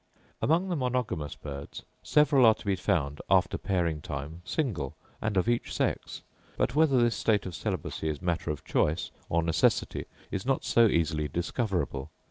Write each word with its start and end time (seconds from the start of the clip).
Among 0.41 0.67
the 0.69 0.75
monogamous 0.75 1.35
birds 1.35 1.83
several 2.01 2.47
are 2.47 2.55
to 2.55 2.65
be 2.65 2.75
found, 2.75 3.21
after 3.29 3.59
pairing 3.59 4.01
time, 4.01 4.41
single, 4.43 4.95
and 5.21 5.37
of 5.37 5.47
each 5.47 5.71
sex: 5.71 6.23
but 6.57 6.73
whether 6.73 6.99
this 6.99 7.15
state 7.15 7.45
of 7.45 7.53
celibacy 7.53 8.09
is 8.09 8.19
matter 8.19 8.49
of 8.49 8.65
choice 8.65 9.11
or 9.29 9.43
necessity, 9.43 10.05
is 10.31 10.43
not 10.43 10.63
so 10.65 10.87
easily 10.87 11.27
discoverable. 11.27 12.09